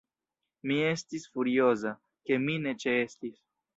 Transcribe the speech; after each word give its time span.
Mi 0.69 0.77
estis 0.93 1.27
furioza, 1.35 1.93
ke 2.31 2.41
mi 2.47 2.57
ne 2.67 2.77
ĉeestis. 2.85 3.39